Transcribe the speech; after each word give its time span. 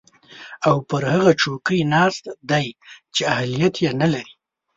او 0.67 0.75
پر 0.89 1.03
هغه 1.13 1.31
څوکۍ 1.41 1.79
ناست 1.93 2.25
دی 2.49 2.67
چې 3.15 3.21
اهلیت 3.35 3.75
ېې 3.83 3.91
نلري 4.01 4.31